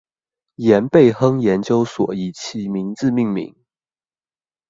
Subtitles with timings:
[0.55, 3.55] 廷贝亨研究所以其名字命名。